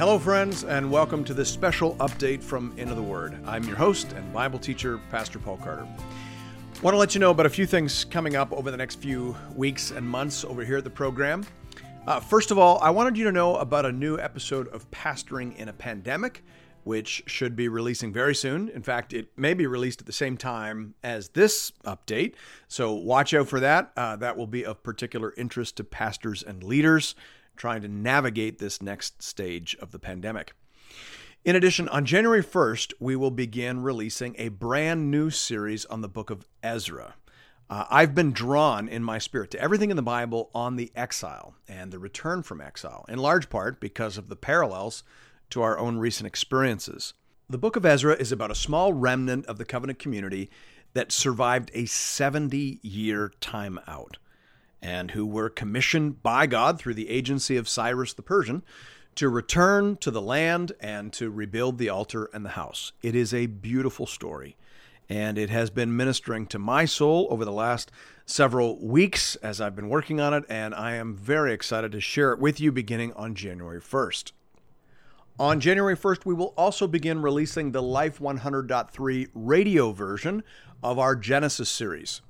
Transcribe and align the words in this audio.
Hello, 0.00 0.18
friends, 0.18 0.64
and 0.64 0.90
welcome 0.90 1.24
to 1.24 1.34
this 1.34 1.50
special 1.50 1.94
update 1.96 2.42
from 2.42 2.72
Into 2.78 2.94
the 2.94 3.02
Word. 3.02 3.38
I'm 3.44 3.62
your 3.64 3.76
host 3.76 4.14
and 4.14 4.32
Bible 4.32 4.58
teacher, 4.58 4.98
Pastor 5.10 5.38
Paul 5.38 5.58
Carter. 5.58 5.86
I 5.86 6.80
Want 6.80 6.94
to 6.94 6.98
let 6.98 7.14
you 7.14 7.18
know 7.18 7.32
about 7.32 7.44
a 7.44 7.50
few 7.50 7.66
things 7.66 8.06
coming 8.06 8.34
up 8.34 8.50
over 8.50 8.70
the 8.70 8.78
next 8.78 8.94
few 8.94 9.36
weeks 9.54 9.90
and 9.90 10.08
months 10.08 10.42
over 10.42 10.64
here 10.64 10.78
at 10.78 10.84
the 10.84 10.90
program. 10.90 11.44
Uh, 12.06 12.18
first 12.18 12.50
of 12.50 12.56
all, 12.56 12.78
I 12.78 12.88
wanted 12.88 13.18
you 13.18 13.24
to 13.24 13.32
know 13.32 13.56
about 13.56 13.84
a 13.84 13.92
new 13.92 14.18
episode 14.18 14.68
of 14.68 14.90
Pastoring 14.90 15.54
in 15.56 15.68
a 15.68 15.72
Pandemic, 15.74 16.44
which 16.84 17.22
should 17.26 17.54
be 17.54 17.68
releasing 17.68 18.10
very 18.10 18.34
soon. 18.34 18.70
In 18.70 18.82
fact, 18.82 19.12
it 19.12 19.28
may 19.36 19.52
be 19.52 19.66
released 19.66 20.00
at 20.00 20.06
the 20.06 20.14
same 20.14 20.38
time 20.38 20.94
as 21.04 21.28
this 21.28 21.72
update, 21.84 22.36
so 22.68 22.94
watch 22.94 23.34
out 23.34 23.48
for 23.48 23.60
that. 23.60 23.92
Uh, 23.98 24.16
that 24.16 24.38
will 24.38 24.46
be 24.46 24.64
of 24.64 24.82
particular 24.82 25.34
interest 25.36 25.76
to 25.76 25.84
pastors 25.84 26.42
and 26.42 26.64
leaders 26.64 27.14
trying 27.60 27.82
to 27.82 27.88
navigate 27.88 28.58
this 28.58 28.80
next 28.80 29.22
stage 29.22 29.76
of 29.82 29.92
the 29.92 29.98
pandemic. 29.98 30.54
In 31.44 31.54
addition, 31.54 31.90
on 31.90 32.06
January 32.06 32.42
1st, 32.42 32.94
we 32.98 33.14
will 33.14 33.30
begin 33.30 33.82
releasing 33.82 34.34
a 34.38 34.48
brand 34.48 35.10
new 35.10 35.28
series 35.28 35.84
on 35.84 36.00
the 36.00 36.08
book 36.08 36.30
of 36.30 36.46
Ezra. 36.62 37.16
Uh, 37.68 37.84
I've 37.90 38.14
been 38.14 38.32
drawn 38.32 38.88
in 38.88 39.04
my 39.04 39.18
spirit 39.18 39.50
to 39.50 39.60
everything 39.60 39.90
in 39.90 39.96
the 39.96 40.02
Bible 40.02 40.48
on 40.54 40.76
the 40.76 40.90
exile 40.96 41.54
and 41.68 41.92
the 41.92 41.98
return 41.98 42.42
from 42.42 42.62
exile, 42.62 43.04
in 43.10 43.18
large 43.18 43.50
part 43.50 43.78
because 43.78 44.16
of 44.16 44.30
the 44.30 44.36
parallels 44.36 45.02
to 45.50 45.60
our 45.60 45.78
own 45.78 45.98
recent 45.98 46.26
experiences. 46.26 47.12
The 47.50 47.58
book 47.58 47.76
of 47.76 47.84
Ezra 47.84 48.14
is 48.14 48.32
about 48.32 48.50
a 48.50 48.54
small 48.54 48.94
remnant 48.94 49.44
of 49.44 49.58
the 49.58 49.66
covenant 49.66 49.98
community 49.98 50.48
that 50.94 51.12
survived 51.12 51.70
a 51.74 51.84
70 51.84 52.80
year 52.82 53.32
timeout 53.42 54.14
and 54.82 55.12
who 55.12 55.26
were 55.26 55.50
commissioned 55.50 56.22
by 56.22 56.46
God 56.46 56.78
through 56.78 56.94
the 56.94 57.10
agency 57.10 57.56
of 57.56 57.68
Cyrus 57.68 58.12
the 58.12 58.22
Persian 58.22 58.62
to 59.16 59.28
return 59.28 59.96
to 59.96 60.10
the 60.10 60.22
land 60.22 60.72
and 60.80 61.12
to 61.12 61.30
rebuild 61.30 61.78
the 61.78 61.88
altar 61.88 62.30
and 62.32 62.44
the 62.44 62.50
house. 62.50 62.92
It 63.02 63.14
is 63.14 63.34
a 63.34 63.46
beautiful 63.46 64.06
story, 64.06 64.56
and 65.08 65.36
it 65.36 65.50
has 65.50 65.70
been 65.70 65.96
ministering 65.96 66.46
to 66.46 66.58
my 66.58 66.84
soul 66.84 67.26
over 67.30 67.44
the 67.44 67.52
last 67.52 67.90
several 68.24 68.78
weeks 68.84 69.36
as 69.36 69.60
I've 69.60 69.74
been 69.74 69.88
working 69.88 70.20
on 70.20 70.32
it, 70.32 70.44
and 70.48 70.74
I 70.74 70.94
am 70.94 71.16
very 71.16 71.52
excited 71.52 71.92
to 71.92 72.00
share 72.00 72.32
it 72.32 72.38
with 72.38 72.60
you 72.60 72.70
beginning 72.70 73.12
on 73.14 73.34
January 73.34 73.80
1st. 73.80 74.32
On 75.38 75.58
January 75.58 75.96
1st, 75.96 76.26
we 76.26 76.34
will 76.34 76.52
also 76.56 76.86
begin 76.86 77.22
releasing 77.22 77.72
the 77.72 77.82
Life 77.82 78.18
100.3 78.18 79.28
radio 79.34 79.90
version 79.90 80.44
of 80.82 80.98
our 80.98 81.16
Genesis 81.16 81.70
series. 81.70 82.20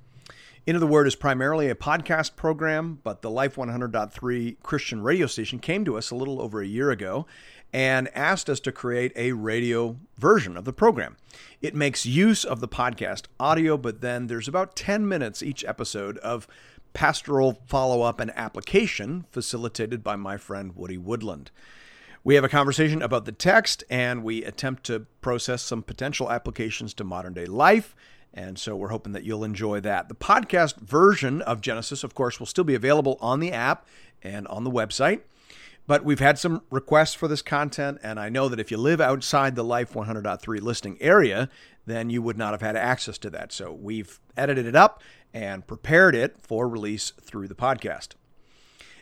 Into 0.67 0.79
the 0.79 0.85
Word 0.85 1.07
is 1.07 1.15
primarily 1.15 1.69
a 1.69 1.75
podcast 1.75 2.35
program, 2.35 2.99
but 3.03 3.23
the 3.23 3.31
Life 3.31 3.55
100.3 3.55 4.57
Christian 4.61 5.01
radio 5.01 5.25
station 5.25 5.57
came 5.57 5.83
to 5.85 5.97
us 5.97 6.11
a 6.11 6.15
little 6.15 6.39
over 6.39 6.61
a 6.61 6.67
year 6.67 6.91
ago 6.91 7.25
and 7.73 8.15
asked 8.15 8.47
us 8.47 8.59
to 8.59 8.71
create 8.71 9.11
a 9.15 9.31
radio 9.31 9.97
version 10.19 10.55
of 10.55 10.65
the 10.65 10.71
program. 10.71 11.17
It 11.63 11.73
makes 11.73 12.05
use 12.05 12.45
of 12.45 12.59
the 12.59 12.67
podcast 12.67 13.23
audio, 13.39 13.75
but 13.75 14.01
then 14.01 14.27
there's 14.27 14.47
about 14.47 14.75
10 14.75 15.07
minutes 15.07 15.41
each 15.41 15.65
episode 15.65 16.19
of 16.19 16.47
pastoral 16.93 17.63
follow 17.65 18.03
up 18.03 18.19
and 18.19 18.31
application 18.35 19.25
facilitated 19.31 20.03
by 20.03 20.15
my 20.15 20.37
friend 20.37 20.75
Woody 20.75 20.97
Woodland. 20.97 21.49
We 22.23 22.35
have 22.35 22.43
a 22.43 22.49
conversation 22.49 23.01
about 23.01 23.25
the 23.25 23.31
text 23.31 23.83
and 23.89 24.23
we 24.23 24.43
attempt 24.43 24.83
to 24.83 25.07
process 25.21 25.63
some 25.63 25.81
potential 25.81 26.29
applications 26.29 26.93
to 26.95 27.03
modern 27.03 27.33
day 27.33 27.47
life 27.47 27.95
and 28.33 28.57
so 28.57 28.75
we're 28.75 28.89
hoping 28.89 29.13
that 29.13 29.23
you'll 29.23 29.43
enjoy 29.43 29.79
that. 29.81 30.09
The 30.09 30.15
podcast 30.15 30.77
version 30.77 31.41
of 31.41 31.61
Genesis, 31.61 32.03
of 32.03 32.15
course, 32.15 32.39
will 32.39 32.47
still 32.47 32.63
be 32.63 32.75
available 32.75 33.17
on 33.19 33.39
the 33.39 33.51
app 33.51 33.85
and 34.21 34.47
on 34.47 34.63
the 34.63 34.71
website. 34.71 35.21
But 35.87 36.05
we've 36.05 36.19
had 36.19 36.39
some 36.39 36.61
requests 36.69 37.15
for 37.15 37.27
this 37.27 37.41
content, 37.41 37.99
and 38.03 38.19
I 38.19 38.29
know 38.29 38.47
that 38.47 38.59
if 38.59 38.71
you 38.71 38.77
live 38.77 39.01
outside 39.01 39.55
the 39.55 39.63
Life 39.63 39.93
100.3 39.93 40.61
listing 40.61 40.97
area, 41.01 41.49
then 41.85 42.09
you 42.09 42.21
would 42.21 42.37
not 42.37 42.51
have 42.51 42.61
had 42.61 42.75
access 42.75 43.17
to 43.17 43.29
that. 43.31 43.51
So 43.51 43.73
we've 43.73 44.19
edited 44.37 44.65
it 44.65 44.75
up 44.75 45.01
and 45.33 45.65
prepared 45.65 46.15
it 46.15 46.37
for 46.39 46.69
release 46.69 47.11
through 47.21 47.47
the 47.47 47.55
podcast. 47.55 48.09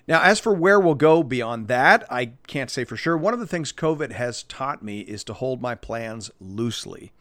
Now, 0.07 0.23
as 0.23 0.39
for 0.39 0.53
where 0.53 0.79
we'll 0.79 0.95
go 0.95 1.22
beyond 1.22 1.68
that, 1.68 2.03
I 2.09 2.31
can't 2.47 2.72
say 2.72 2.84
for 2.84 2.97
sure. 2.97 3.16
One 3.16 3.34
of 3.34 3.39
the 3.39 3.45
things 3.45 3.72
COVID 3.72 4.12
has 4.13 4.41
taught 4.41 4.81
me 4.81 5.01
is 5.01 5.23
to 5.25 5.34
hold 5.34 5.62
my 5.62 5.75
plans 5.75 6.31
loosely. 6.39 7.12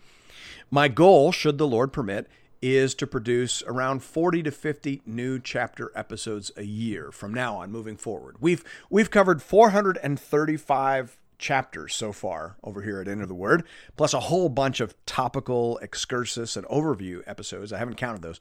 My 0.71 0.89
goal, 0.89 1.33
should 1.33 1.59
the 1.59 1.67
Lord 1.67 1.93
permit, 1.93 2.29
is 2.61 2.95
to 2.97 3.07
produce 3.07 3.63
around 3.67 4.03
40 4.03 4.43
to 4.43 4.51
50 4.51 5.03
new 5.07 5.39
chapter 5.39 5.93
episodes 5.95 6.51
a 6.57 6.65
year 6.65 7.13
from 7.13 7.33
now 7.33 7.57
on 7.57 7.71
moving 7.71 7.97
forward. 7.97 8.37
We've 8.41 8.65
we've 8.91 9.11
covered 9.11 9.43
435 9.43 11.19
chapters 11.39 11.95
so 11.95 12.13
far 12.13 12.57
over 12.65 12.83
here 12.83 13.01
at 13.01 13.09
Into 13.09 13.27
the 13.27 13.35
Word, 13.35 13.65
plus 13.97 14.13
a 14.13 14.21
whole 14.21 14.49
bunch 14.49 14.81
of 14.81 14.95
topical 15.07 15.79
excursus 15.79 16.57
and 16.57 16.67
overview 16.67 17.23
episodes. 17.27 17.73
I 17.73 17.79
haven't 17.79 17.97
counted 17.97 18.23
those. 18.23 18.41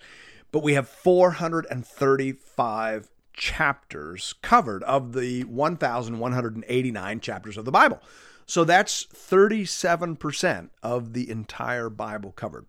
But 0.52 0.64
we 0.64 0.74
have 0.74 0.88
435 0.88 3.10
chapters 3.34 4.34
covered 4.42 4.82
of 4.84 5.14
the 5.14 5.44
1189 5.44 7.20
chapters 7.20 7.58
of 7.58 7.66
the 7.66 7.72
Bible. 7.72 8.02
So 8.48 8.64
that's 8.64 9.06
37% 9.06 10.70
of 10.82 11.12
the 11.12 11.30
entire 11.30 11.90
Bible 11.90 12.32
covered. 12.32 12.66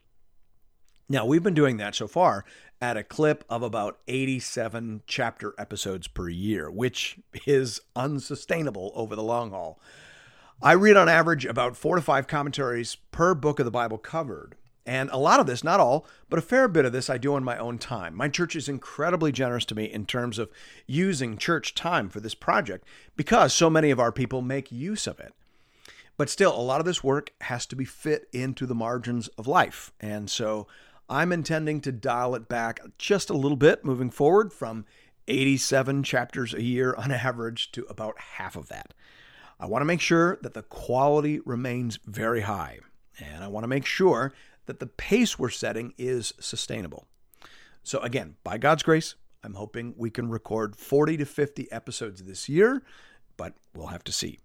Now, 1.09 1.25
we've 1.25 1.43
been 1.43 1.55
doing 1.55 1.77
that 1.79 1.95
so 1.95 2.09
far 2.09 2.45
at 2.81 2.97
a 2.97 3.05
clip 3.05 3.45
of 3.49 3.63
about 3.63 3.99
87 4.09 5.03
chapter 5.07 5.55
episodes 5.57 6.09
per 6.09 6.29
year, 6.29 6.69
which 6.71 7.19
is 7.47 7.81
unsustainable 7.95 8.91
over 8.95 9.15
the 9.15 9.23
long 9.23 9.51
haul. 9.51 9.81
I 10.61 10.73
read 10.73 10.97
on 10.97 11.09
average 11.09 11.47
about 11.47 11.77
four 11.77 11.95
to 11.95 12.03
five 12.03 12.27
commentaries 12.27 12.97
per 13.13 13.35
book 13.35 13.61
of 13.61 13.65
the 13.65 13.71
Bible 13.71 13.99
covered. 13.99 14.57
And 14.85 15.09
a 15.11 15.17
lot 15.17 15.39
of 15.39 15.47
this, 15.47 15.63
not 15.63 15.81
all, 15.81 16.07
but 16.29 16.41
a 16.41 16.43
fair 16.43 16.67
bit 16.67 16.87
of 16.87 16.93
this 16.93 17.09
I 17.09 17.19
do 17.19 17.35
on 17.35 17.45
my 17.45 17.57
own 17.57 17.79
time. 17.79 18.17
My 18.17 18.29
church 18.29 18.57
is 18.57 18.69
incredibly 18.69 19.31
generous 19.31 19.65
to 19.67 19.77
me 19.77 19.85
in 19.85 20.07
terms 20.07 20.39
of 20.39 20.51
using 20.87 21.39
church 21.39 21.75
time 21.75 22.09
for 22.09 22.19
this 22.19 22.35
project 22.35 22.85
because 23.15 23.55
so 23.55 23.71
many 23.71 23.91
of 23.91 24.01
our 24.01 24.11
people 24.11 24.43
make 24.43 24.73
use 24.73 25.07
of 25.07 25.21
it. 25.21 25.35
But 26.19 26.29
still, 26.29 26.55
a 26.55 26.61
lot 26.61 26.81
of 26.81 26.85
this 26.85 27.03
work 27.03 27.33
has 27.43 27.65
to 27.67 27.77
be 27.77 27.85
fit 27.85 28.29
into 28.33 28.67
the 28.67 28.75
margins 28.75 29.29
of 29.39 29.47
life. 29.47 29.93
And 30.01 30.29
so 30.29 30.67
I'm 31.09 31.33
intending 31.33 31.81
to 31.83 31.93
dial 31.93 32.35
it 32.35 32.49
back 32.49 32.81
just 32.99 33.31
a 33.31 33.37
little 33.37 33.57
bit 33.57 33.85
moving 33.85 34.11
forward 34.11 34.53
from 34.53 34.85
87 35.29 36.03
chapters 36.03 36.53
a 36.53 36.63
year 36.63 36.93
on 36.99 37.13
average 37.13 37.71
to 37.73 37.87
about 37.89 38.21
half 38.21 38.57
of 38.57 38.69
that. 38.69 38.95
I 39.61 39.67
want 39.67 39.81
to 39.83 39.87
make 39.87 40.01
sure 40.01 40.39
that 40.43 40.55
the 40.55 40.63
quality 40.65 41.39
remains 41.47 42.01
very 42.05 42.43
high. 42.43 42.81
And 43.21 43.45
I 43.45 43.49
want 43.49 43.63
to 43.65 43.69
make 43.69 43.87
sure 43.87 44.35
that 44.67 44.81
the 44.81 44.87
pace 44.87 45.39
we're 45.39 45.51
setting 45.51 45.95
is 45.99 46.35
sustainable. 46.41 47.07
So, 47.85 48.01
again, 48.01 48.37
by 48.43 48.59
God's 48.59 48.83
grace, 48.83 49.15
I'm 49.45 49.55
hoping 49.55 49.95
we 49.97 50.11
can 50.11 50.29
record 50.29 50.75
40 50.75 51.17
to 51.19 51.25
50 51.25 51.71
episodes 51.71 52.25
this 52.25 52.49
year, 52.49 52.83
but 53.37 53.55
we'll 53.75 53.87
have 53.87 54.05
to 54.05 54.13
see. 54.13 54.41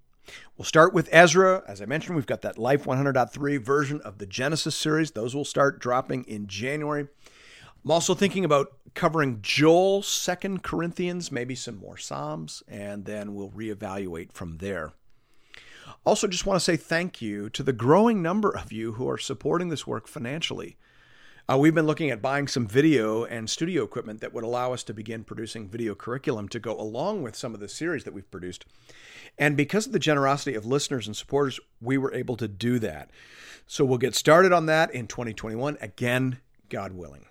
We'll 0.58 0.66
start 0.66 0.94
with 0.94 1.10
Ezra. 1.12 1.64
As 1.68 1.82
I 1.82 1.86
mentioned, 1.86 2.16
we've 2.16 2.26
got 2.26 2.42
that 2.42 2.58
Life 2.58 2.86
100.3 2.86 3.60
version 3.62 4.02
of 4.02 4.18
the 4.18 4.26
Genesis 4.26 4.76
series. 4.76 5.12
Those 5.12 5.36
will 5.36 5.46
start 5.46 5.80
dropping 5.80 6.24
in 6.26 6.48
January. 6.48 7.08
I'm 7.84 7.92
also 7.92 8.16
thinking 8.16 8.46
about 8.46 8.78
covering 8.94 9.40
Joel, 9.42 10.02
Second 10.04 10.64
Corinthians, 10.64 11.32
maybe 11.32 11.56
some 11.56 11.78
more 11.78 11.98
Psalms, 11.98 12.64
and 12.68 13.06
then 13.06 13.34
we'll 13.34 13.50
reevaluate 13.50 14.32
from 14.32 14.58
there. 14.60 14.94
Also, 16.06 16.28
just 16.28 16.46
want 16.46 16.56
to 16.58 16.64
say 16.64 16.78
thank 16.78 17.22
you 17.22 17.50
to 17.50 17.64
the 17.64 17.74
growing 17.74 18.22
number 18.22 18.56
of 18.56 18.72
you 18.72 18.94
who 18.94 19.10
are 19.10 19.18
supporting 19.18 19.70
this 19.70 19.88
work 19.88 20.08
financially. 20.08 20.78
Uh, 21.50 21.58
we've 21.58 21.76
been 21.76 21.86
looking 21.86 22.10
at 22.10 22.22
buying 22.22 22.48
some 22.48 22.66
video 22.66 23.26
and 23.26 23.50
studio 23.50 23.84
equipment 23.84 24.22
that 24.22 24.34
would 24.34 24.46
allow 24.46 24.72
us 24.72 24.82
to 24.82 24.94
begin 24.94 25.26
producing 25.26 25.68
video 25.68 25.94
curriculum 25.94 26.48
to 26.48 26.58
go 26.58 26.80
along 26.80 27.22
with 27.22 27.36
some 27.36 27.54
of 27.54 27.60
the 27.60 27.68
series 27.68 28.06
that 28.06 28.14
we've 28.14 28.32
produced. 28.32 28.66
And 29.38 29.58
because 29.58 29.86
of 29.86 29.92
the 29.92 30.00
generosity 30.00 30.56
of 30.56 30.66
listeners 30.66 31.06
and 31.06 31.18
supporters, 31.18 31.60
we 31.82 31.98
were 31.98 32.14
able 32.14 32.38
to 32.38 32.48
do 32.48 32.80
that. 32.80 33.12
So 33.68 33.84
we'll 33.84 33.98
get 33.98 34.16
started 34.16 34.54
on 34.54 34.68
that 34.68 34.96
in 34.96 35.06
2021, 35.06 35.78
again, 35.82 36.40
God 36.70 36.94
willing. 36.94 37.26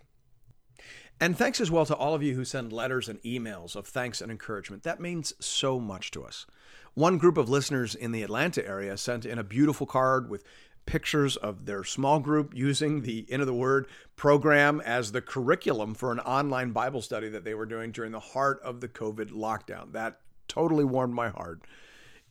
And 1.18 1.38
thanks 1.38 1.60
as 1.60 1.70
well 1.70 1.86
to 1.86 1.96
all 1.96 2.14
of 2.14 2.22
you 2.22 2.34
who 2.34 2.44
send 2.44 2.70
letters 2.70 3.08
and 3.08 3.22
emails 3.22 3.76
of 3.76 3.86
thanks 3.86 4.20
and 4.20 4.30
encouragement. 4.30 4.82
That 4.82 5.00
means 5.00 5.32
so 5.40 5.80
much 5.80 6.10
to 6.10 6.22
us. 6.22 6.46
One 6.94 7.16
group 7.16 7.38
of 7.38 7.48
listeners 7.48 7.94
in 7.94 8.12
the 8.12 8.22
Atlanta 8.22 8.66
area 8.66 8.98
sent 8.98 9.24
in 9.24 9.38
a 9.38 9.44
beautiful 9.44 9.86
card 9.86 10.28
with 10.28 10.44
pictures 10.86 11.36
of 11.36 11.66
their 11.66 11.84
small 11.84 12.18
group 12.18 12.52
using 12.54 13.02
the 13.02 13.24
Into 13.28 13.44
the 13.44 13.54
Word 13.54 13.86
program 14.16 14.80
as 14.80 15.12
the 15.12 15.22
curriculum 15.22 15.94
for 15.94 16.12
an 16.12 16.20
online 16.20 16.72
Bible 16.72 17.02
study 17.02 17.28
that 17.28 17.44
they 17.44 17.54
were 17.54 17.66
doing 17.66 17.92
during 17.92 18.12
the 18.12 18.20
heart 18.20 18.60
of 18.62 18.80
the 18.80 18.88
COVID 18.88 19.30
lockdown. 19.30 19.92
That 19.92 20.20
totally 20.48 20.84
warmed 20.84 21.14
my 21.14 21.28
heart. 21.28 21.62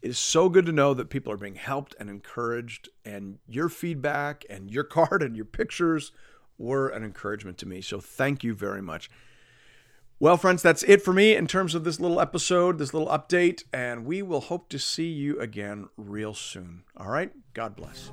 It 0.01 0.09
is 0.09 0.19
so 0.19 0.50
good 0.50 0.65
to 0.65 0.71
know 0.71 0.94
that 0.94 1.09
people 1.09 1.31
are 1.31 1.38
being 1.38 1.56
helped 1.56 1.95
and 2.00 2.09
encouraged, 2.09 2.89
and 3.06 3.38
your 3.48 3.69
feedback 3.69 4.45
and 4.50 4.71
your 4.71 4.83
card 4.86 5.21
and 5.21 5.36
your 5.36 5.45
pictures 5.45 6.12
were 6.57 6.89
an 6.89 7.03
encouragement 7.03 7.57
to 7.59 7.68
me. 7.68 7.81
So 7.81 8.00
thank 8.00 8.44
you 8.44 8.53
very 8.53 8.81
much. 8.81 9.09
Well, 10.21 10.38
friends, 10.38 10.62
that's 10.62 10.83
it 10.83 11.01
for 11.01 11.13
me 11.13 11.36
in 11.36 11.48
terms 11.48 11.74
of 11.74 11.83
this 11.83 12.00
little 12.00 12.21
episode, 12.21 12.77
this 12.77 12.94
little 12.94 13.09
update, 13.09 13.63
and 13.74 14.06
we 14.06 14.21
will 14.21 14.42
hope 14.42 14.69
to 14.69 14.77
see 14.77 15.07
you 15.07 15.39
again 15.39 15.89
real 15.98 16.36
soon. 16.36 16.83
All 16.95 17.09
right? 17.09 17.31
God 17.56 17.75
bless. 17.75 18.12